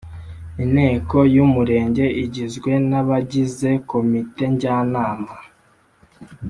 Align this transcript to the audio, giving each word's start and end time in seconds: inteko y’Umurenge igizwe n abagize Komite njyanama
inteko 0.63 1.17
y’Umurenge 1.35 2.05
igizwe 2.23 2.71
n 2.89 2.91
abagize 3.01 3.69
Komite 3.89 4.43
njyanama 4.53 5.33